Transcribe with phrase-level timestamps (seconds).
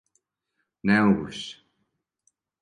[0.89, 1.53] Не могу више!